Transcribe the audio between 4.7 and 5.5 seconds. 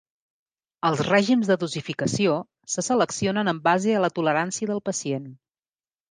del pacient.